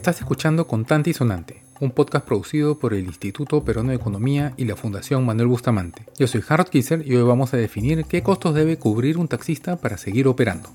Estás 0.00 0.20
escuchando 0.20 0.66
Contante 0.66 1.10
y 1.10 1.12
Sonante, 1.12 1.62
un 1.78 1.90
podcast 1.90 2.26
producido 2.26 2.78
por 2.78 2.94
el 2.94 3.04
Instituto 3.04 3.62
Peruano 3.62 3.90
de 3.90 3.96
Economía 3.96 4.54
y 4.56 4.64
la 4.64 4.74
Fundación 4.74 5.26
Manuel 5.26 5.48
Bustamante. 5.48 6.06
Yo 6.18 6.26
soy 6.26 6.42
Harold 6.48 6.70
Kisser 6.70 7.06
y 7.06 7.14
hoy 7.16 7.22
vamos 7.22 7.52
a 7.52 7.58
definir 7.58 8.06
qué 8.06 8.22
costos 8.22 8.54
debe 8.54 8.78
cubrir 8.78 9.18
un 9.18 9.28
taxista 9.28 9.76
para 9.76 9.98
seguir 9.98 10.26
operando. 10.26 10.70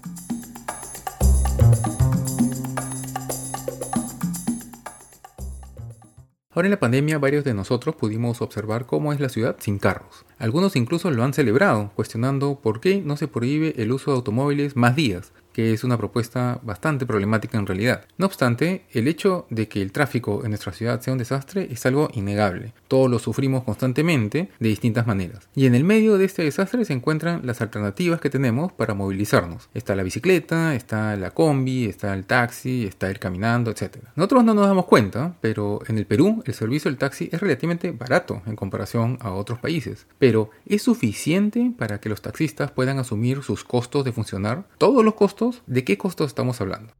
Ahora 6.51 6.67
en 6.67 6.71
la 6.71 6.79
pandemia 6.79 7.17
varios 7.17 7.43
de 7.43 7.55
nosotros 7.55 7.95
pudimos 7.95 8.43
observar 8.43 8.85
cómo 8.85 9.11
es 9.11 9.19
la 9.19 9.29
ciudad 9.29 9.55
sin 9.57 9.79
carros. 9.79 10.23
Algunos 10.37 10.75
incluso 10.75 11.09
lo 11.09 11.23
han 11.23 11.33
celebrado, 11.33 11.91
cuestionando 11.95 12.59
por 12.61 12.79
qué 12.79 13.01
no 13.01 13.17
se 13.17 13.27
prohíbe 13.27 13.73
el 13.81 13.91
uso 13.91 14.11
de 14.11 14.17
automóviles 14.17 14.75
más 14.75 14.95
días, 14.95 15.33
que 15.55 15.71
es 15.71 15.85
una 15.85 15.97
propuesta 15.97 16.59
bastante 16.63 17.05
problemática 17.05 17.57
en 17.57 17.65
realidad. 17.65 18.03
No 18.17 18.25
obstante, 18.25 18.83
el 18.91 19.07
hecho 19.07 19.47
de 19.49 19.69
que 19.69 19.81
el 19.81 19.93
tráfico 19.93 20.41
en 20.43 20.49
nuestra 20.49 20.73
ciudad 20.73 20.99
sea 20.99 21.13
un 21.13 21.19
desastre 21.19 21.69
es 21.71 21.85
algo 21.85 22.09
innegable. 22.13 22.73
Todos 22.89 23.09
lo 23.09 23.19
sufrimos 23.19 23.63
constantemente 23.63 24.49
de 24.59 24.67
distintas 24.67 25.07
maneras. 25.07 25.47
Y 25.55 25.65
en 25.65 25.73
el 25.73 25.85
medio 25.85 26.17
de 26.17 26.25
este 26.25 26.43
desastre 26.43 26.83
se 26.83 26.91
encuentran 26.91 27.45
las 27.45 27.61
alternativas 27.61 28.19
que 28.19 28.29
tenemos 28.29 28.73
para 28.73 28.95
movilizarnos. 28.95 29.69
Está 29.73 29.95
la 29.95 30.03
bicicleta, 30.03 30.75
está 30.75 31.15
la 31.15 31.31
combi, 31.31 31.85
está 31.85 32.13
el 32.13 32.25
taxi, 32.25 32.85
está 32.85 33.09
el 33.09 33.19
caminando, 33.19 33.71
etc. 33.71 33.99
Nosotros 34.17 34.43
no 34.43 34.55
nos 34.55 34.67
damos 34.67 34.87
cuenta, 34.87 35.37
pero 35.39 35.79
en 35.87 35.97
el 35.97 36.05
Perú 36.05 36.43
el 36.45 36.53
servicio 36.53 36.91
del 36.91 36.97
taxi 36.97 37.29
es 37.31 37.39
relativamente 37.39 37.91
barato 37.91 38.41
en 38.45 38.57
comparación 38.57 39.17
a 39.21 39.31
otros 39.31 39.59
países. 39.59 40.05
Pero 40.19 40.49
¿es 40.65 40.81
suficiente 40.81 41.71
para 41.77 42.01
que 42.01 42.09
los 42.09 42.21
taxistas 42.21 42.71
puedan 42.71 42.99
asumir 42.99 43.41
sus 43.41 43.63
costos 43.63 44.03
de 44.03 44.11
funcionar? 44.11 44.65
¿Todos 44.77 45.05
los 45.05 45.13
costos? 45.13 45.44
¿De 45.65 45.83
qué 45.83 45.97
costos 45.97 46.27
estamos 46.27 46.61
hablando? 46.61 46.93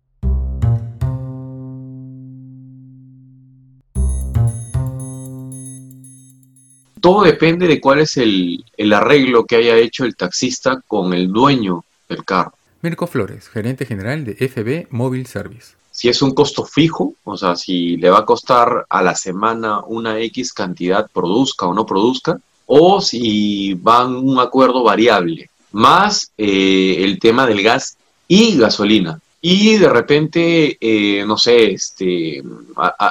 Todo 7.01 7.21
depende 7.23 7.67
de 7.67 7.79
cuál 7.79 7.99
es 7.99 8.17
el, 8.17 8.63
arreglo 8.91 9.45
que 9.45 9.57
haya 9.57 9.77
hecho 9.77 10.05
el 10.05 10.15
taxista 10.15 10.81
con 10.87 11.13
el 11.13 11.31
dueño 11.31 11.83
del 12.09 12.25
carro. 12.25 12.53
Mirko 12.81 13.05
Flores, 13.05 13.47
gerente 13.47 13.85
general 13.85 14.25
de 14.25 14.33
FB 14.33 14.91
Mobile 14.91 15.25
Service. 15.25 15.75
Si 15.91 16.09
es 16.09 16.21
un 16.21 16.33
costo 16.33 16.65
fijo, 16.65 17.13
o 17.23 17.37
sea, 17.37 17.55
si 17.55 17.97
le 17.97 18.09
va 18.09 18.19
a 18.19 18.25
costar 18.25 18.85
a 18.89 19.03
la 19.03 19.15
semana 19.15 19.81
una 19.85 20.19
X 20.19 20.51
cantidad, 20.51 21.07
produzca 21.13 21.67
o 21.67 21.73
no 21.73 21.85
produzca, 21.85 22.39
o 22.65 22.99
si 23.01 23.75
van 23.75 24.15
un 24.15 24.39
acuerdo 24.39 24.83
variable, 24.83 25.49
más 25.71 26.31
eh, 26.37 26.97
el 26.99 27.19
tema 27.19 27.45
del 27.45 27.61
gas 27.61 27.97
y 28.27 28.57
gasolina. 28.57 29.19
Y 29.41 29.77
de 29.77 29.89
repente, 29.89 30.77
eh, 30.79 31.23
no 31.25 31.37
sé, 31.37 31.71
este, 31.71 32.41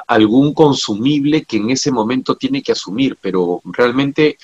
algún 0.09 0.53
consumible 0.53 1.45
que 1.45 1.59
en 1.59 1.70
ese 1.70 1.93
momento 1.93 2.34
tiene 2.37 2.62
que 2.62 2.73
asumir, 2.73 3.17
pero 3.20 3.61
realmente 3.65 4.37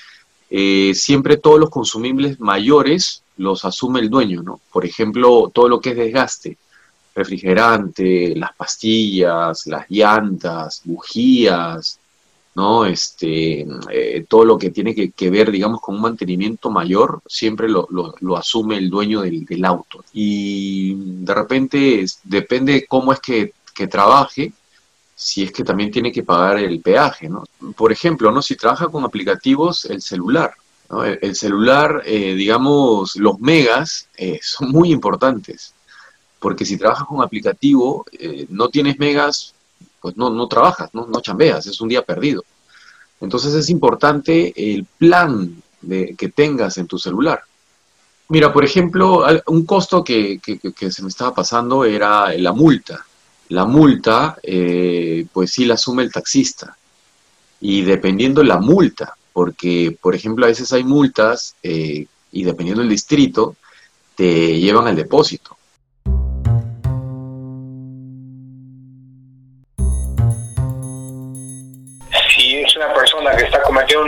eh, 0.51 0.93
siempre 0.95 1.37
todos 1.37 1.61
los 1.61 1.71
consumibles 1.71 2.41
mayores 2.41 3.23
los 3.37 3.65
asume 3.65 4.01
el 4.01 4.11
dueño, 4.11 4.43
¿no? 4.43 4.61
Por 4.73 4.85
ejemplo, 4.85 5.51
todo 5.53 5.69
lo 5.69 5.81
que 5.81 5.91
es 5.91 5.97
desgaste, 5.97 6.59
refrigerante, 7.15 8.35
las 8.37 8.55
pastillas, 8.55 9.67
las 9.67 9.87
llantas, 9.89 10.83
bujías, 10.85 12.00
¿no? 12.55 12.85
Este, 12.85 13.67
eh, 13.91 14.25
todo 14.29 14.45
lo 14.45 14.59
que 14.59 14.71
tiene 14.71 14.95
que, 14.95 15.31
ver, 15.31 15.51
digamos, 15.51 15.81
con 15.81 15.97
un 15.97 16.03
mantenimiento 16.03 16.71
mayor, 16.71 17.21
siempre 17.27 17.69
lo, 17.69 17.87
lo, 17.91 18.37
asume 18.37 18.77
el 18.77 18.91
dueño 18.91 19.23
del, 19.23 19.45
del, 19.45 19.65
auto. 19.65 20.05
Y 20.13 20.95
de 21.25 21.35
repente, 21.35 22.05
depende 22.25 22.87
cómo 22.89 23.13
es 23.13 23.21
que, 23.21 23.53
que, 23.75 23.87
trabaje, 23.87 24.53
si 25.15 25.45
es 25.45 25.53
que 25.53 25.65
también 25.65 25.91
tiene 25.91 26.11
que 26.11 26.23
pagar 26.23 26.59
el 26.59 26.81
peaje, 26.81 27.29
¿no? 27.29 27.45
Por 27.77 27.93
ejemplo, 27.93 28.33
¿no? 28.33 28.43
Si 28.43 28.57
trabaja 28.57 28.89
con 28.89 29.05
aplicativos, 29.05 29.85
el 29.85 30.03
celular. 30.03 30.55
El, 31.23 31.37
celular, 31.37 32.03
eh, 32.05 32.35
digamos, 32.35 33.15
los 33.15 33.39
megas 33.39 34.09
eh, 34.17 34.41
son 34.43 34.73
muy 34.73 34.91
importantes, 34.91 35.73
porque 36.41 36.65
si 36.65 36.77
trabajas 36.77 37.07
con 37.07 37.23
aplicativo, 37.23 38.05
no 38.49 38.71
tienes 38.71 38.99
megas, 38.99 39.55
pues 40.01 40.17
no, 40.17 40.31
no 40.31 40.49
trabajas, 40.49 40.91
no, 40.93 41.07
no 41.07 41.21
chambeas, 41.21 41.67
es 41.67 41.81
un 41.81 41.89
día 41.89 42.03
perdido. 42.03 42.45
Entonces 43.21 43.55
es 43.55 43.69
importante 43.71 44.53
el 44.57 44.85
plan 44.85 45.63
de, 45.83 46.15
que 46.17 46.29
tengas 46.29 46.79
en 46.79 46.87
tu 46.87 46.99
celular. 46.99 47.43
Mira, 48.29 48.53
por 48.53 48.65
ejemplo, 48.65 49.27
un 49.47 49.67
costo 49.67 50.05
que, 50.05 50.41
se 50.91 51.03
me 51.03 51.09
estaba 51.09 51.35
pasando 51.35 51.85
era 51.85 52.33
la 52.39 52.53
multa. 52.53 53.05
La 53.49 53.65
multa, 53.65 54.39
eh, 54.43 55.27
pues 55.33 55.53
sí 55.53 55.65
la 55.65 55.75
asume 55.75 56.05
el 56.05 56.13
taxista. 56.13 56.77
Y 57.61 57.83
dependiendo 57.83 58.45
la 58.45 58.59
multa, 58.59 59.15
porque, 59.33 59.99
por 60.01 60.15
ejemplo, 60.15 60.45
a 60.45 60.49
veces 60.49 60.73
hay 60.73 60.85
multas 60.85 61.57
eh, 61.63 62.07
y 62.31 62.45
dependiendo 62.45 62.83
del 62.83 62.91
distrito, 62.91 63.57
te 64.15 64.59
llevan 64.61 64.87
al 64.87 64.97
depósito. 64.97 65.57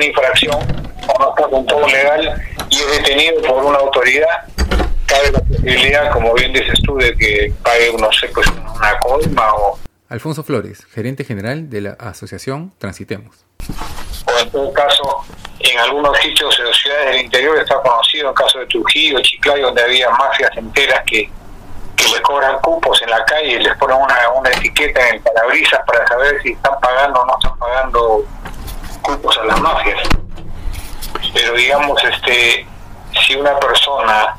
Una 0.02 0.04
infracción 0.04 0.54
o 0.54 1.18
no 1.20 1.30
está 1.30 1.48
con 1.48 1.66
todo 1.66 1.86
legal 1.86 2.42
y 2.70 2.76
es 2.76 2.90
detenido 2.90 3.42
por 3.42 3.64
una 3.64 3.78
autoridad, 3.78 4.46
cabe 5.06 5.30
la 5.32 5.40
posibilidad, 5.40 6.10
como 6.12 6.34
bien 6.34 6.52
dices 6.52 6.80
tú, 6.84 6.96
de 6.96 7.14
que 7.16 7.52
pague, 7.62 7.92
no 7.98 8.10
sé, 8.12 8.28
pues 8.28 8.46
una 8.48 8.98
colma 8.98 9.54
o... 9.54 9.78
Alfonso 10.08 10.42
Flores, 10.42 10.84
gerente 10.92 11.24
general 11.24 11.70
de 11.70 11.80
la 11.82 11.92
asociación 11.92 12.72
Transitemos. 12.78 13.44
O 14.26 14.38
en 14.38 14.50
todo 14.50 14.72
caso, 14.72 15.24
en 15.60 15.78
algunos 15.78 16.16
sitios 16.18 16.58
las 16.58 16.76
ciudades 16.76 17.06
del 17.12 17.20
interior 17.22 17.58
está 17.58 17.80
conocido, 17.80 18.28
en 18.28 18.34
caso 18.34 18.58
de 18.58 18.66
Trujillo, 18.66 19.20
Chiclayo, 19.20 19.66
donde 19.66 19.82
había 19.82 20.10
mafias 20.10 20.50
enteras 20.56 21.02
que 21.06 21.30
que 21.94 22.04
les 22.08 22.20
cobran 22.22 22.58
cupos 22.60 23.00
en 23.02 23.10
la 23.10 23.22
calle 23.26 23.52
y 23.52 23.58
les 23.58 23.76
ponen 23.76 23.98
una, 23.98 24.16
una 24.34 24.50
etiqueta 24.50 25.08
en 25.08 25.16
el 25.16 25.20
parabrisas 25.20 25.80
para 25.86 26.06
saber 26.08 26.40
si 26.42 26.52
están 26.52 26.72
pagando 26.80 27.20
o 27.20 27.26
no 27.26 27.34
están 27.38 27.58
pagando 27.58 28.24
a 29.12 29.44
las 29.44 29.60
mafias. 29.60 30.00
Pero 31.34 31.54
digamos, 31.54 32.02
este, 32.04 32.66
si 33.26 33.36
una 33.36 33.58
persona 33.58 34.34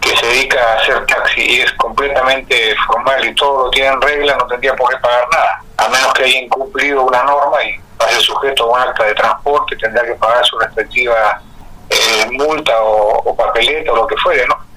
que 0.00 0.16
se 0.16 0.26
dedica 0.26 0.58
a 0.60 0.74
hacer 0.76 1.06
taxi 1.06 1.40
y 1.40 1.60
es 1.60 1.72
completamente 1.72 2.74
formal 2.86 3.24
y 3.24 3.34
todo 3.34 3.64
lo 3.64 3.70
tiene 3.70 3.88
en 3.88 4.00
regla, 4.00 4.36
no 4.36 4.46
tendría 4.46 4.74
por 4.74 4.88
qué 4.90 4.96
pagar 4.98 5.26
nada, 5.32 5.62
a 5.76 5.88
menos 5.88 6.12
que 6.14 6.24
haya 6.24 6.40
incumplido 6.40 7.02
una 7.02 7.22
norma 7.24 7.62
y 7.64 7.78
pase 7.96 8.20
sujeto 8.20 8.64
a 8.64 8.74
un 8.74 8.88
acta 8.88 9.04
de 9.04 9.14
transporte, 9.14 9.76
tendrá 9.76 10.04
que 10.04 10.14
pagar 10.14 10.44
su 10.46 10.58
respectiva 10.58 11.40
eh, 11.90 12.26
multa 12.30 12.80
o, 12.82 13.22
o 13.24 13.36
papeleta 13.36 13.92
o 13.92 13.96
lo 13.96 14.06
que 14.06 14.16
fuere, 14.16 14.46
¿no? 14.46 14.67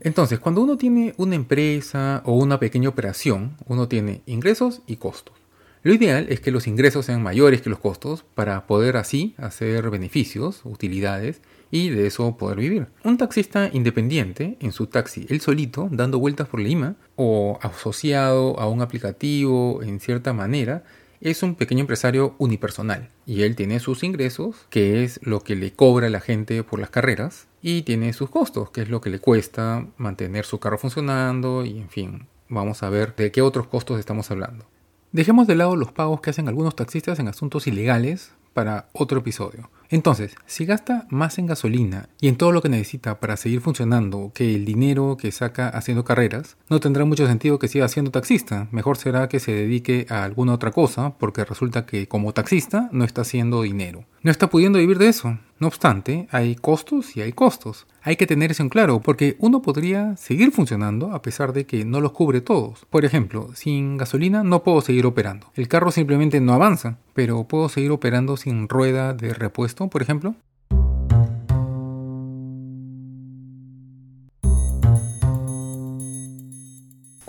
Entonces, 0.00 0.38
cuando 0.38 0.62
uno 0.62 0.76
tiene 0.76 1.14
una 1.18 1.34
empresa 1.34 2.22
o 2.24 2.32
una 2.32 2.58
pequeña 2.58 2.88
operación, 2.88 3.56
uno 3.66 3.86
tiene 3.86 4.22
ingresos 4.26 4.82
y 4.86 4.96
costos. 4.96 5.34
Lo 5.82 5.94
ideal 5.94 6.26
es 6.28 6.40
que 6.40 6.50
los 6.50 6.66
ingresos 6.66 7.06
sean 7.06 7.22
mayores 7.22 7.62
que 7.62 7.70
los 7.70 7.78
costos 7.78 8.24
para 8.34 8.66
poder 8.66 8.98
así 8.98 9.34
hacer 9.38 9.88
beneficios, 9.88 10.60
utilidades 10.64 11.40
y 11.70 11.88
de 11.88 12.06
eso 12.06 12.36
poder 12.36 12.58
vivir. 12.58 12.88
Un 13.02 13.16
taxista 13.16 13.70
independiente 13.72 14.58
en 14.60 14.72
su 14.72 14.88
taxi, 14.88 15.26
él 15.30 15.40
solito, 15.40 15.88
dando 15.90 16.18
vueltas 16.18 16.48
por 16.48 16.60
Lima 16.60 16.96
o 17.16 17.58
asociado 17.62 18.60
a 18.60 18.68
un 18.68 18.82
aplicativo 18.82 19.82
en 19.82 20.00
cierta 20.00 20.34
manera, 20.34 20.84
es 21.20 21.42
un 21.42 21.54
pequeño 21.54 21.80
empresario 21.80 22.34
unipersonal 22.38 23.10
y 23.26 23.42
él 23.42 23.56
tiene 23.56 23.78
sus 23.80 24.02
ingresos, 24.02 24.66
que 24.70 25.04
es 25.04 25.20
lo 25.22 25.40
que 25.40 25.54
le 25.54 25.72
cobra 25.72 26.08
la 26.08 26.20
gente 26.20 26.62
por 26.64 26.80
las 26.80 26.90
carreras, 26.90 27.46
y 27.62 27.82
tiene 27.82 28.12
sus 28.12 28.30
costos, 28.30 28.70
que 28.70 28.82
es 28.82 28.88
lo 28.88 29.00
que 29.00 29.10
le 29.10 29.18
cuesta 29.18 29.86
mantener 29.98 30.46
su 30.46 30.58
carro 30.58 30.78
funcionando 30.78 31.64
y 31.64 31.78
en 31.78 31.90
fin, 31.90 32.26
vamos 32.48 32.82
a 32.82 32.90
ver 32.90 33.14
de 33.16 33.30
qué 33.30 33.42
otros 33.42 33.66
costos 33.66 33.98
estamos 33.98 34.30
hablando. 34.30 34.64
Dejemos 35.12 35.46
de 35.46 35.56
lado 35.56 35.76
los 35.76 35.92
pagos 35.92 36.20
que 36.20 36.30
hacen 36.30 36.48
algunos 36.48 36.76
taxistas 36.76 37.18
en 37.18 37.28
asuntos 37.28 37.66
ilegales 37.66 38.32
para 38.52 38.88
otro 38.92 39.20
episodio. 39.20 39.70
Entonces, 39.90 40.36
si 40.46 40.66
gasta 40.66 41.06
más 41.10 41.38
en 41.38 41.46
gasolina 41.46 42.08
y 42.20 42.28
en 42.28 42.36
todo 42.36 42.52
lo 42.52 42.62
que 42.62 42.68
necesita 42.68 43.18
para 43.18 43.36
seguir 43.36 43.60
funcionando 43.60 44.30
que 44.32 44.54
el 44.54 44.64
dinero 44.64 45.16
que 45.16 45.32
saca 45.32 45.68
haciendo 45.68 46.04
carreras, 46.04 46.56
no 46.68 46.78
tendrá 46.78 47.04
mucho 47.04 47.26
sentido 47.26 47.58
que 47.58 47.66
siga 47.66 47.88
siendo 47.88 48.12
taxista. 48.12 48.68
Mejor 48.70 48.96
será 48.96 49.28
que 49.28 49.40
se 49.40 49.52
dedique 49.52 50.06
a 50.08 50.22
alguna 50.22 50.54
otra 50.54 50.70
cosa 50.70 51.14
porque 51.18 51.44
resulta 51.44 51.86
que 51.86 52.06
como 52.06 52.32
taxista 52.32 52.88
no 52.92 53.04
está 53.04 53.22
haciendo 53.22 53.62
dinero. 53.62 54.04
No 54.22 54.30
está 54.30 54.48
pudiendo 54.48 54.78
vivir 54.78 54.98
de 54.98 55.08
eso. 55.08 55.38
No 55.60 55.66
obstante, 55.66 56.26
hay 56.30 56.56
costos 56.56 57.18
y 57.18 57.20
hay 57.20 57.32
costos. 57.32 57.86
Hay 58.02 58.16
que 58.16 58.26
tener 58.26 58.50
eso 58.50 58.62
en 58.62 58.70
claro, 58.70 59.00
porque 59.00 59.36
uno 59.40 59.60
podría 59.60 60.16
seguir 60.16 60.52
funcionando 60.52 61.12
a 61.12 61.20
pesar 61.20 61.52
de 61.52 61.66
que 61.66 61.84
no 61.84 62.00
los 62.00 62.12
cubre 62.12 62.40
todos. 62.40 62.86
Por 62.88 63.04
ejemplo, 63.04 63.50
sin 63.54 63.98
gasolina 63.98 64.42
no 64.42 64.62
puedo 64.62 64.80
seguir 64.80 65.04
operando. 65.04 65.52
El 65.54 65.68
carro 65.68 65.90
simplemente 65.90 66.40
no 66.40 66.54
avanza, 66.54 66.96
pero 67.12 67.44
puedo 67.44 67.68
seguir 67.68 67.90
operando 67.90 68.38
sin 68.38 68.70
rueda 68.70 69.12
de 69.12 69.34
repuesto, 69.34 69.88
por 69.88 70.00
ejemplo. 70.00 70.34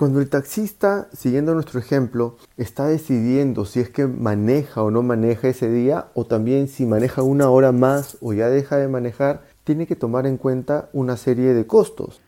Cuando 0.02 0.20
el 0.20 0.30
taxista, 0.32 1.10
siguiendo 1.14 1.54
nuestro 1.54 1.80
ejemplo, 1.80 2.36
está 2.58 2.88
decidiendo 2.88 3.66
si 3.66 3.82
es 3.82 3.92
que 3.92 4.08
maneja 4.08 4.82
o 4.82 4.90
no 4.90 5.04
maneja 5.04 5.48
ese 5.48 5.70
día, 5.70 6.08
o 6.16 6.26
también 6.26 6.68
si 6.70 6.88
maneja 6.88 7.22
una 7.22 7.52
hora 7.52 7.72
más 7.72 8.18
o 8.20 8.34
ya 8.34 8.50
deja 8.50 8.78
de 8.78 8.88
manejar, 8.88 9.44
tiene 9.64 9.86
que 9.86 9.96
tomar 9.96 10.26
en 10.26 10.38
cuenta 10.38 10.90
una 10.92 11.18
serie 11.18 11.54
de 11.54 11.68
costos. 11.68 12.20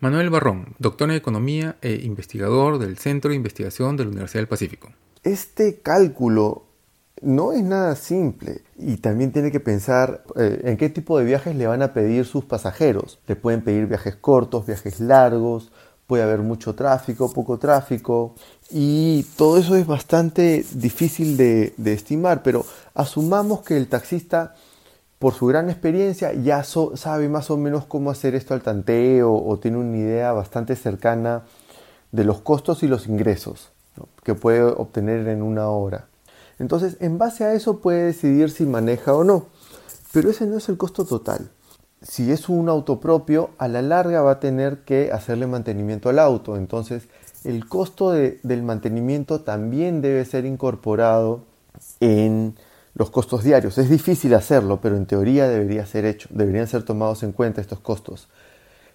Manuel 0.00 0.28
Barrón, 0.28 0.74
doctor 0.78 1.08
en 1.08 1.16
Economía 1.16 1.76
e 1.80 1.94
investigador 2.04 2.78
del 2.78 2.98
Centro 2.98 3.30
de 3.30 3.36
Investigación 3.36 3.96
de 3.96 4.04
la 4.04 4.10
Universidad 4.10 4.40
del 4.40 4.48
Pacífico. 4.48 4.90
Este 5.22 5.80
cálculo 5.80 6.66
no 7.22 7.52
es 7.52 7.62
nada 7.62 7.96
simple 7.96 8.60
y 8.76 8.96
también 8.98 9.32
tiene 9.32 9.50
que 9.50 9.60
pensar 9.60 10.24
eh, 10.36 10.60
en 10.64 10.76
qué 10.76 10.90
tipo 10.90 11.18
de 11.18 11.24
viajes 11.24 11.56
le 11.56 11.66
van 11.66 11.80
a 11.80 11.94
pedir 11.94 12.26
sus 12.26 12.44
pasajeros. 12.44 13.20
Le 13.26 13.36
pueden 13.36 13.62
pedir 13.62 13.86
viajes 13.86 14.16
cortos, 14.16 14.66
viajes 14.66 15.00
largos, 15.00 15.72
puede 16.12 16.24
haber 16.24 16.40
mucho 16.40 16.74
tráfico, 16.74 17.32
poco 17.32 17.56
tráfico 17.56 18.34
y 18.68 19.22
todo 19.38 19.56
eso 19.56 19.76
es 19.76 19.86
bastante 19.86 20.62
difícil 20.74 21.38
de, 21.38 21.72
estimar, 21.86 22.42
pero 22.42 22.66
asumamos 22.92 23.62
que 23.62 23.78
el 23.78 23.88
taxista 23.88 24.54
por 25.18 25.32
su 25.32 25.46
gran 25.46 25.70
experiencia 25.70 26.34
ya 26.34 26.64
sabe 26.64 27.30
más 27.30 27.50
o 27.50 27.56
menos 27.56 27.86
cómo 27.86 28.10
hacer 28.10 28.34
esto 28.34 28.52
al 28.52 28.60
tanteo 28.60 29.32
o 29.32 29.58
tiene 29.58 29.78
una 29.78 29.96
idea 29.96 30.32
bastante 30.32 30.76
cercana 30.76 31.44
de 32.10 32.24
los 32.24 32.42
costos 32.42 32.82
y 32.82 32.88
los 32.88 33.06
ingresos 33.06 33.70
que 34.22 34.34
puede 34.34 34.60
obtener 34.60 35.26
en 35.28 35.40
una 35.40 35.70
hora. 35.70 36.08
Entonces, 36.58 36.98
en 37.00 37.16
base 37.16 37.44
a 37.44 37.54
eso 37.54 37.78
puede 37.78 38.04
decidir 38.04 38.50
si 38.50 38.66
maneja 38.66 39.14
o 39.14 39.24
no. 39.24 39.46
Pero 40.12 40.28
ese 40.28 40.46
no 40.46 40.58
es 40.58 40.68
el 40.68 40.76
costo 40.76 41.06
total. 41.06 41.48
Si 42.02 42.32
es 42.32 42.48
un 42.48 42.68
auto 42.68 43.00
propio, 43.00 43.50
a 43.58 43.68
la 43.68 43.82
larga 43.82 44.22
va 44.22 44.32
a 44.32 44.40
tener 44.40 44.78
que 44.78 45.12
hacerle 45.12 45.46
mantenimiento 45.46 46.08
al 46.08 46.18
auto. 46.18 46.56
Entonces, 46.56 47.04
el 47.44 47.68
costo 47.68 48.10
del 48.10 48.62
mantenimiento 48.62 49.40
también 49.40 50.02
debe 50.02 50.24
ser 50.24 50.44
incorporado 50.44 51.44
en 52.00 52.56
los 52.94 53.10
costos 53.10 53.44
diarios. 53.44 53.78
Es 53.78 53.88
difícil 53.88 54.34
hacerlo, 54.34 54.80
pero 54.80 54.96
en 54.96 55.06
teoría 55.06 55.48
debería 55.48 55.86
ser 55.86 56.04
hecho. 56.04 56.28
Deberían 56.32 56.66
ser 56.66 56.82
tomados 56.82 57.22
en 57.22 57.32
cuenta 57.32 57.60
estos 57.60 57.80
costos. 57.80 58.28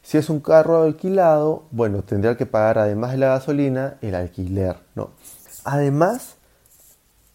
Si 0.01 0.17
es 0.17 0.29
un 0.29 0.39
carro 0.39 0.83
alquilado, 0.83 1.63
bueno, 1.71 2.03
tendrá 2.03 2.37
que 2.37 2.45
pagar 2.45 2.77
además 2.77 3.11
de 3.11 3.17
la 3.17 3.27
gasolina 3.27 3.97
el 4.01 4.15
alquiler, 4.15 4.77
¿no? 4.95 5.09
Además, 5.65 6.35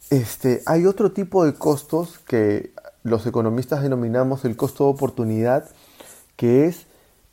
este, 0.09 0.63
hay 0.67 0.87
otro 0.87 1.13
tipo 1.13 1.45
de 1.45 1.55
costos 1.55 2.19
que 2.19 2.73
los 3.02 3.26
economistas 3.26 3.82
denominamos 3.82 4.44
el 4.44 4.56
costo 4.56 4.84
de 4.84 4.90
oportunidad, 4.90 5.69
que 6.37 6.66
es 6.66 6.87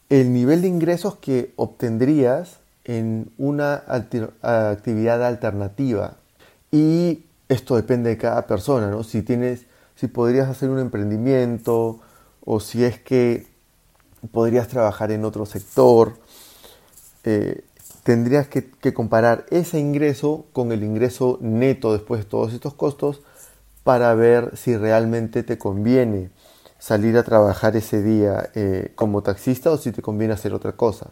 el 0.10 0.34
nivel 0.34 0.62
de 0.62 0.68
ingresos 0.68 1.16
que 1.18 1.54
obtendrías 1.56 2.60
en 2.84 3.32
una 3.38 3.84
actividad 4.42 5.24
alternativa. 5.24 6.18
Y 6.72 7.26
esto 7.48 7.76
depende 7.76 8.10
de 8.10 8.18
cada 8.18 8.48
persona, 8.48 8.90
¿no? 8.90 9.04
Si 9.04 9.22
tienes, 9.22 9.66
si 9.96 10.08
podrías 10.08 10.50
hacer 10.50 10.70
un 10.70 10.80
emprendimiento 10.80 12.00
o 12.44 12.60
si 12.60 12.84
es 12.84 13.00
que 13.00 13.48
podrías 14.32 14.68
trabajar 14.68 15.12
en 15.12 15.26
otro 15.26 15.46
sector. 15.46 16.14
Eh, 17.24 17.64
tendrías 18.04 18.48
que, 18.48 18.94
comparar 18.94 19.46
ese 19.50 19.80
ingreso 19.80 20.46
con 20.54 20.72
el 20.72 20.84
ingreso 20.84 21.38
neto 21.42 21.94
después 21.94 22.22
de 22.22 22.26
todos 22.26 22.54
estos 22.54 22.74
costos 22.74 23.22
para 23.84 24.14
ver 24.16 24.56
si 24.58 24.78
realmente 24.78 25.44
te 25.44 25.58
conviene 25.58 26.32
salir 26.78 27.18
a 27.18 27.24
trabajar 27.24 27.76
ese 27.76 28.02
día 28.02 28.50
eh, 28.56 28.92
como 28.96 29.22
taxista 29.24 29.72
o 29.72 29.78
si 29.78 29.92
te 29.92 30.02
conviene 30.02 30.34
hacer 30.34 30.54
otra 30.54 30.74
cosa. 30.74 31.12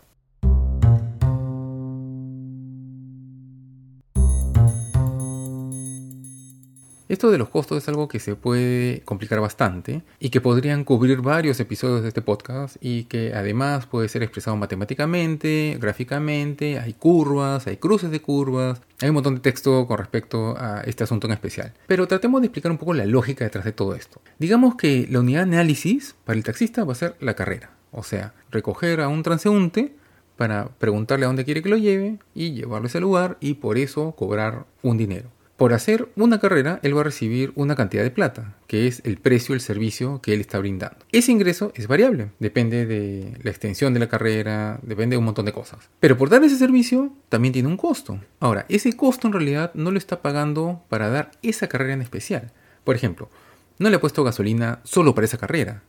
Esto 7.09 7.31
de 7.31 7.37
los 7.37 7.47
costos 7.47 7.77
es 7.77 7.87
algo 7.87 8.09
que 8.09 8.19
se 8.19 8.35
puede 8.35 9.01
complicar 9.05 9.39
bastante 9.39 10.01
y 10.19 10.29
que 10.29 10.41
podrían 10.41 10.83
cubrir 10.83 11.21
varios 11.21 11.57
episodios 11.61 12.01
de 12.01 12.09
este 12.09 12.21
podcast 12.21 12.75
y 12.81 13.05
que 13.05 13.33
además 13.33 13.85
puede 13.85 14.09
ser 14.09 14.23
expresado 14.23 14.57
matemáticamente, 14.57 15.77
gráficamente, 15.79 16.79
hay 16.79 16.91
curvas, 16.91 17.65
hay 17.65 17.77
cruces 17.77 18.11
de 18.11 18.21
curvas, 18.21 18.81
hay 18.99 19.07
un 19.07 19.15
montón 19.15 19.35
de 19.35 19.39
texto 19.41 19.87
con 19.87 19.97
respecto 19.97 20.57
a 20.57 20.81
este 20.81 21.05
asunto 21.05 21.27
en 21.27 21.33
especial. 21.33 21.73
Pero 21.87 22.07
tratemos 22.09 22.41
de 22.41 22.47
explicar 22.47 22.73
un 22.73 22.77
poco 22.77 22.93
la 22.93 23.05
lógica 23.05 23.45
detrás 23.45 23.63
de 23.63 23.71
todo 23.71 23.95
esto. 23.95 24.21
Digamos 24.37 24.75
que 24.75 25.07
la 25.09 25.21
unidad 25.21 25.47
de 25.47 25.55
análisis 25.55 26.13
para 26.25 26.35
el 26.35 26.43
taxista 26.43 26.83
va 26.83 26.91
a 26.91 26.95
ser 26.95 27.15
la 27.21 27.35
carrera, 27.35 27.71
o 27.93 28.03
sea, 28.03 28.33
recoger 28.51 28.99
a 28.99 29.07
un 29.07 29.23
transeúnte 29.23 29.95
para 30.35 30.67
preguntarle 30.77 31.23
a 31.23 31.27
dónde 31.27 31.45
quiere 31.45 31.63
que 31.63 31.69
lo 31.69 31.77
lleve 31.77 32.19
y 32.35 32.51
llevarlo 32.51 32.87
a 32.87 32.89
ese 32.89 32.99
lugar 32.99 33.37
y 33.39 33.53
por 33.53 33.77
eso 33.77 34.11
cobrar 34.11 34.65
un 34.83 34.97
dinero. 34.97 35.36
Por 35.57 35.73
hacer 35.73 36.07
una 36.15 36.39
carrera, 36.39 36.79
él 36.83 36.95
va 36.95 37.01
a 37.01 37.05
recibir 37.05 37.51
una 37.55 37.75
cantidad 37.75 38.03
de 38.03 38.11
plata, 38.11 38.53
que 38.67 38.85
es 38.85 39.01
el 39.05 39.17
precio 39.17 39.53
del 39.53 39.61
servicio 39.61 40.21
que 40.21 40.35
él 40.35 40.39
está 40.39 40.59
brindando. 40.59 40.97
Ese 41.11 41.31
ingreso 41.31 41.71
es 41.73 41.87
variable, 41.87 42.29
depende 42.37 42.85
de 42.85 43.35
la 43.41 43.49
extensión 43.49 43.91
de 43.95 43.99
la 43.99 44.07
carrera, 44.07 44.79
depende 44.83 45.15
de 45.15 45.17
un 45.17 45.25
montón 45.25 45.45
de 45.45 45.53
cosas. 45.53 45.89
Pero 45.99 46.15
por 46.15 46.29
dar 46.29 46.43
ese 46.43 46.57
servicio, 46.57 47.11
también 47.29 47.53
tiene 47.53 47.69
un 47.69 47.77
costo. 47.77 48.21
Ahora, 48.39 48.67
ese 48.69 48.95
costo 48.95 49.25
en 49.25 49.33
realidad 49.33 49.71
no 49.73 49.89
lo 49.89 49.97
está 49.97 50.21
pagando 50.21 50.83
para 50.89 51.09
dar 51.09 51.31
esa 51.41 51.67
carrera 51.67 51.93
en 51.93 52.03
especial. 52.03 52.51
Por 52.83 52.95
ejemplo, 52.95 53.31
no 53.79 53.89
le 53.89 53.95
ha 53.95 54.01
puesto 54.01 54.23
gasolina 54.23 54.79
solo 54.83 55.15
para 55.15 55.25
esa 55.25 55.39
carrera. 55.39 55.81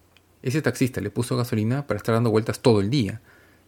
Ese 0.43 0.63
taxista 0.63 1.03
le 1.03 1.11
puso 1.11 1.37
gasolina 1.37 1.87
para 1.87 1.99
estar 1.99 2.15
dando 2.15 2.31
vueltas 2.31 2.61
todo 2.61 2.81
el 2.81 2.89
día 2.89 3.21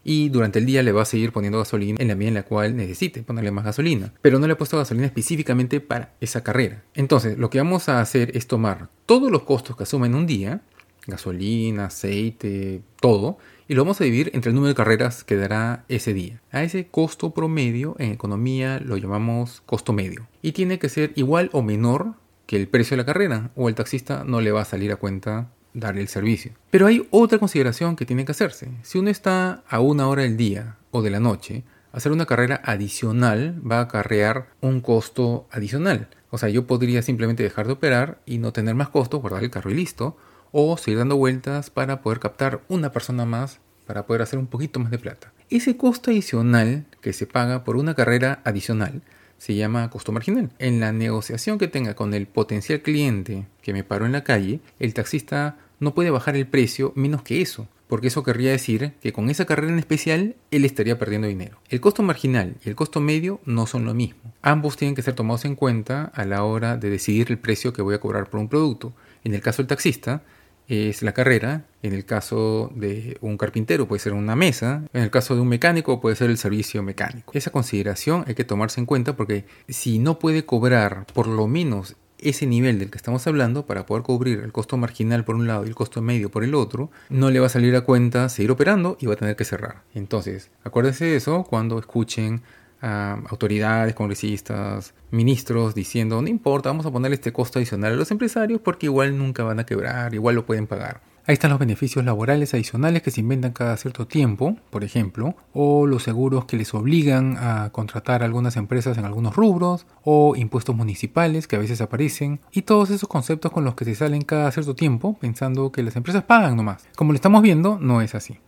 y 0.05 0.29
durante 0.29 0.59
el 0.59 0.67
día 0.67 0.83
le 0.83 0.93
va 0.93 1.03
a 1.03 1.07
seguir 1.07 1.33
poniendo 1.33 1.59
gasolina 1.59 1.99
en 2.01 2.09
la 2.09 2.15
medida 2.15 2.29
en 2.29 2.35
la 2.35 2.43
cual 2.45 2.77
necesite 2.77 3.23
ponerle 3.23 3.51
más 3.51 3.65
gasolina. 3.65 4.13
Pero 4.23 4.39
no 4.39 4.47
le 4.47 4.55
ha 4.55 4.59
puesto 4.59 4.79
gasolina 4.79 5.07
específicamente 5.07 5.81
para 5.81 6.15
esa 6.21 6.43
carrera. 6.43 6.83
Entonces, 6.95 7.39
lo 7.39 7.51
que 7.51 7.59
vamos 7.59 7.89
a 7.89 8.01
hacer 8.01 8.37
es 8.37 8.47
tomar 8.47 8.89
todos 9.07 9.31
los 9.31 9.43
costos 9.43 9.77
que 9.77 9.83
asume 9.83 10.07
en 10.07 10.15
un 10.15 10.27
día, 10.27 10.63
gasolina, 11.07 11.87
aceite, 11.87 12.83
todo, 13.01 13.39
y 13.69 13.75
lo 13.75 13.85
vamos 13.85 14.01
a 14.01 14.05
dividir 14.05 14.31
entre 14.35 14.51
el 14.51 14.55
número 14.55 14.71
de 14.71 14.75
carreras 14.75 15.23
que 15.23 15.37
dará 15.37 15.85
ese 15.89 16.13
día. 16.13 16.41
A 16.51 16.63
ese 16.63 16.89
costo 16.89 17.33
promedio 17.33 17.95
en 17.99 18.13
economía 18.13 18.81
lo 18.81 18.97
llamamos 18.97 19.63
costo 19.67 19.93
medio. 19.93 20.27
Y 20.43 20.53
tiene 20.53 20.79
que 20.79 20.89
ser 20.89 21.13
igual 21.15 21.51
o 21.53 21.63
menor 21.63 22.15
que 22.47 22.57
el 22.57 22.67
precio 22.67 22.97
de 22.97 23.03
la 23.03 23.07
carrera, 23.07 23.53
o 23.55 23.69
el 23.69 23.77
taxista 23.77 24.25
no 24.25 24.41
le 24.41 24.51
va 24.51 24.63
a 24.63 24.65
salir 24.65 24.91
a 24.91 24.97
cuenta 24.97 25.53
darle 25.75 26.03
el 26.03 26.09
servicio. 26.09 26.53
Pero 26.71 26.87
hay 26.87 27.07
otra 27.11 27.39
consideración 27.39 27.97
que 27.97 28.07
tiene 28.07 28.25
que 28.25 28.33
hacerse. 28.33 28.69
Si 28.83 28.99
uno 28.99 29.11
está 29.11 29.63
a 29.69 29.81
una 29.81 30.09
hora 30.09 30.23
del 30.23 30.37
día 30.37 30.77
o 30.91 31.03
de 31.03 31.11
la 31.11 31.21
noche, 31.21 31.65
hacer 31.93 32.13
una 32.13 32.27
carrera 32.27 32.61
adicional 32.65 33.61
va 33.69 33.79
a 33.79 33.83
acarrear 33.83 34.49
un 34.61 34.81
costo 34.81 35.47
adicional. 35.51 36.09
O 36.31 36.39
sea, 36.39 36.49
yo 36.49 36.67
podría 36.67 37.03
simplemente 37.03 37.43
dejar 37.43 37.67
de 37.67 37.73
operar 37.73 38.21
y 38.27 38.39
no 38.39 38.53
tener 38.53 38.75
más 38.75 38.89
costo, 38.89 39.19
guardar 39.19 39.43
el 39.43 39.51
carro 39.51 39.71
y 39.71 39.75
listo, 39.75 40.17
o 40.53 40.77
seguir 40.77 40.99
dando 40.99 41.17
vueltas 41.17 41.71
para 41.71 42.03
poder 42.03 42.21
captar 42.21 42.61
una 42.69 42.93
persona 42.93 43.25
más 43.25 43.61
para 43.87 44.07
poder 44.07 44.23
hacer 44.23 44.39
un 44.39 44.47
poquito 44.47 44.79
más 44.79 44.93
de 44.93 44.99
plata. 44.99 45.33
Ese 45.49 45.77
costo 45.77 46.13
adicional 46.13 46.87
que 47.01 47.13
se 47.13 47.27
paga 47.27 47.65
por 47.65 47.77
una 47.77 47.95
carrera 47.95 48.41
adicional 48.45 49.03
se 49.37 49.57
llama 49.57 49.91
costo 49.91 50.13
marginal. 50.13 50.51
En 50.61 50.79
la 50.79 50.93
negociación 50.93 51.59
que 51.59 51.67
tenga 51.67 51.95
con 51.95 52.15
el 52.15 52.29
potencial 52.29 52.83
cliente 52.83 53.47
que 53.63 53.73
me 53.73 53.85
paró 53.85 54.07
en 54.07 54.13
la 54.13 54.25
calle, 54.25 54.61
el 54.79 54.95
taxista 54.95 55.59
no 55.79 55.95
puede 55.95 56.11
bajar 56.11 56.37
el 56.37 56.47
precio 56.47 56.93
menos 56.95 57.23
que 57.23 57.41
eso, 57.41 57.67
porque 57.89 58.09
eso 58.09 58.23
querría 58.23 58.53
decir 58.53 58.93
que 59.01 59.13
con 59.13 59.31
esa 59.31 59.47
carrera 59.47 59.73
en 59.73 59.79
especial 59.79 60.37
él 60.51 60.65
estaría 60.65 60.99
perdiendo 60.99 61.27
dinero. 61.27 61.59
El 61.69 61.81
costo 61.81 62.03
marginal 62.03 62.57
y 62.65 62.69
el 62.69 62.77
costo 62.77 63.01
medio 63.01 63.41
no 63.47 63.67
son 63.67 63.85
lo 63.85 63.95
mismo. 63.95 64.33
Ambos 64.43 64.77
tienen 64.77 64.95
que 64.95 65.03
ser 65.03 65.15
tomados 65.15 65.45
en 65.45 65.57
cuenta 65.57 66.05
a 66.15 66.25
la 66.25 66.45
hora 66.45 66.77
de 66.77 66.91
decidir 66.91 67.31
el 67.31 67.39
precio 67.39 67.73
que 67.73 67.83
voy 67.83 67.95
a 67.95 68.01
cobrar 68.01 68.31
por 68.31 68.41
un 68.41 68.49
producto. 68.49 68.93
En 69.25 69.35
el 69.35 69.41
caso 69.41 69.63
del 69.63 69.69
taxista, 69.69 70.23
es 70.71 71.03
la 71.03 71.13
carrera, 71.13 71.65
en 71.83 71.93
el 71.93 72.05
caso 72.05 72.71
de 72.77 73.19
un 73.21 73.37
carpintero 73.37 73.89
puede 73.89 73.99
ser 73.99 74.13
una 74.13 74.37
mesa, 74.37 74.85
en 74.93 75.03
el 75.03 75.11
caso 75.11 75.35
de 75.35 75.41
un 75.41 75.49
mecánico 75.49 76.01
puede 76.01 76.15
ser 76.15 76.31
el 76.31 76.39
servicio 76.39 76.81
mecánico. 76.85 77.33
Esa 77.35 77.51
consideración 77.51 78.23
hay 78.29 78.37
que 78.37 78.45
tomarse 78.45 78.79
en 78.79 78.87
cuenta 78.87 79.17
porque 79.17 79.47
si 79.69 79.99
no 79.99 80.21
puede 80.21 80.47
cobrar 80.47 81.07
por 81.13 81.27
lo 81.27 81.49
menos 81.49 81.97
ese 82.23 82.47
nivel 82.47 82.79
del 82.79 82.91
que 82.91 82.97
estamos 82.97 83.27
hablando 83.27 83.67
para 83.67 83.87
poder 83.87 84.03
cubrir 84.03 84.41
el 84.41 84.53
costo 84.53 84.77
marginal 84.77 85.25
por 85.25 85.37
un 85.37 85.47
lado 85.47 85.65
y 85.65 85.69
el 85.69 85.75
costo 85.75 86.03
medio 86.03 86.31
por 86.31 86.45
el 86.45 86.55
otro, 86.55 86.91
no 87.09 87.31
le 87.31 87.41
va 87.41 87.47
a 87.47 87.51
salir 87.51 87.75
a 87.77 87.83
cuenta 87.83 88.29
seguir 88.29 88.51
operando 88.51 88.97
y 89.01 89.07
va 89.07 89.15
a 89.15 89.17
tener 89.17 89.37
que 89.37 89.45
cerrar. 89.45 89.83
Entonces, 89.95 90.51
acuérdense 90.65 91.05
de 91.07 91.17
eso 91.17 91.45
cuando 91.45 91.79
escuchen 91.79 92.43
autoridades, 92.83 93.95
congresistas, 93.95 94.95
ministros 95.11 95.75
diciendo, 95.75 96.23
no 96.23 96.29
importa, 96.29 96.71
vamos 96.71 96.87
a 96.87 96.91
poner 96.91 97.13
este 97.13 97.31
costo 97.31 97.59
adicional 97.59 97.93
a 97.93 97.97
los 97.97 98.11
empresarios 98.11 98.61
porque 98.63 98.87
igual 98.87 99.19
nunca 99.19 99.43
van 99.43 99.61
a 99.61 99.67
quebrar, 99.67 100.15
igual 100.15 100.35
lo 100.35 100.47
pueden 100.47 100.67
pagar. 100.67 101.03
Ahí 101.31 101.35
están 101.35 101.51
los 101.51 101.61
beneficios 101.61 102.05
laborales 102.05 102.55
adicionales 102.55 103.03
que 103.03 103.13
se 103.13 103.21
inventan 103.21 103.53
cada 103.53 103.77
cierto 103.77 104.05
tiempo, 104.05 104.57
por 104.69 104.83
ejemplo, 104.83 105.37
o 105.53 105.87
los 105.87 106.03
seguros 106.03 106.45
que 106.47 106.57
les 106.57 106.75
obligan 106.75 107.37
a 107.39 107.71
contratar 107.71 108.25
algunas 108.25 108.57
empresas 108.57 108.99
en 108.99 109.05
algunos 109.05 109.37
rubros, 109.37 109.87
o 110.03 110.35
impuestos 110.35 110.75
municipales 110.75 111.47
que 111.47 111.55
a 111.55 111.61
veces 111.61 111.81
aparecen, 111.81 112.41
y 112.51 112.63
todos 112.63 112.91
esos 112.91 113.09
conceptos 113.09 113.53
con 113.53 113.65
los 113.65 113.77
que 113.77 113.85
se 113.85 113.95
salen 113.95 114.23
cada 114.23 114.51
cierto 114.51 114.75
tiempo 114.75 115.17
pensando 115.21 115.71
que 115.71 115.85
las 115.85 115.95
empresas 115.95 116.25
pagan 116.25 116.57
nomás. 116.57 116.89
Como 116.97 117.13
lo 117.13 117.15
estamos 117.15 117.43
viendo, 117.43 117.79
no 117.79 118.03
es 118.03 118.17
así. 118.17 118.41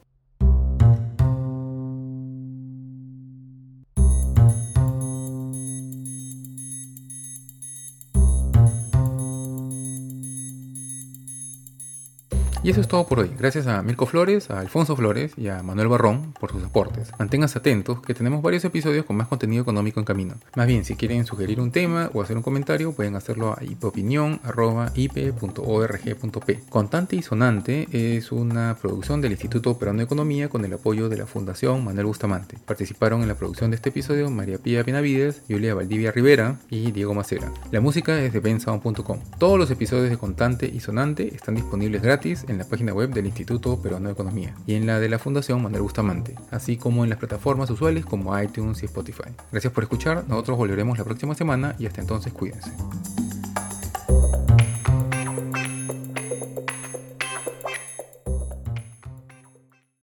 Eso 12.70 12.80
es 12.80 12.88
todo 12.88 13.06
por 13.06 13.20
hoy. 13.20 13.30
Gracias 13.36 13.66
a 13.66 13.82
Mirko 13.82 14.06
Flores, 14.06 14.50
a 14.50 14.60
Alfonso 14.60 14.94
Flores 14.94 15.32
y 15.36 15.48
a 15.48 15.62
Manuel 15.62 15.88
Barrón 15.88 16.32
por 16.38 16.52
sus 16.52 16.62
aportes. 16.62 17.10
Manténganse 17.18 17.58
atentos 17.58 18.00
que 18.02 18.14
tenemos 18.14 18.40
varios 18.40 18.64
episodios 18.64 19.04
con 19.04 19.16
más 19.16 19.28
contenido 19.28 19.62
económico 19.62 20.00
en 20.00 20.06
camino. 20.06 20.34
Más 20.54 20.66
bien, 20.66 20.84
si 20.84 20.94
quieren 20.94 21.26
sugerir 21.26 21.60
un 21.60 21.72
tema 21.72 22.10
o 22.14 22.22
hacer 22.22 22.36
un 22.36 22.42
comentario, 22.42 22.92
pueden 22.92 23.16
hacerlo 23.16 23.56
a 23.58 23.64
ipopinión.org.p. 23.64 26.60
Contante 26.68 27.16
y 27.16 27.22
Sonante 27.22 27.88
es 27.90 28.30
una 28.30 28.76
producción 28.80 29.20
del 29.20 29.32
Instituto 29.32 29.76
Peruano 29.76 29.98
de 29.98 30.04
Economía 30.04 30.48
con 30.48 30.64
el 30.64 30.72
apoyo 30.72 31.08
de 31.08 31.16
la 31.16 31.26
Fundación 31.26 31.84
Manuel 31.84 32.06
Bustamante. 32.06 32.58
Participaron 32.64 33.22
en 33.22 33.28
la 33.28 33.34
producción 33.34 33.70
de 33.70 33.76
este 33.76 33.88
episodio 33.88 34.30
María 34.30 34.58
Pía 34.58 34.82
Benavides, 34.82 35.42
Julia 35.48 35.74
Valdivia 35.74 36.12
Rivera 36.12 36.56
y 36.70 36.92
Diego 36.92 37.14
Macera. 37.14 37.52
La 37.70 37.80
música 37.80 38.20
es 38.20 38.32
de 38.32 38.40
bensound.com. 38.40 39.18
Todos 39.38 39.58
los 39.58 39.70
episodios 39.70 40.10
de 40.10 40.18
Contante 40.18 40.70
y 40.72 40.80
Sonante 40.80 41.34
están 41.34 41.56
disponibles 41.56 42.02
gratis 42.02 42.44
en 42.52 42.58
la 42.58 42.64
página 42.64 42.92
web 42.92 43.10
del 43.10 43.26
Instituto 43.26 43.80
Peruano 43.80 44.06
de 44.08 44.12
Economía 44.12 44.54
y 44.66 44.74
en 44.74 44.86
la 44.86 45.00
de 45.00 45.08
la 45.08 45.18
Fundación 45.18 45.62
Manuel 45.62 45.82
Bustamante, 45.82 46.36
así 46.50 46.76
como 46.76 47.04
en 47.04 47.10
las 47.10 47.18
plataformas 47.18 47.70
usuales 47.70 48.04
como 48.04 48.38
iTunes 48.38 48.82
y 48.82 48.86
Spotify. 48.86 49.30
Gracias 49.50 49.72
por 49.72 49.82
escuchar, 49.82 50.24
nosotros 50.28 50.56
volveremos 50.58 50.98
la 50.98 51.04
próxima 51.04 51.34
semana 51.34 51.74
y 51.78 51.86
hasta 51.86 52.00
entonces 52.00 52.32
cuídense. 52.32 52.70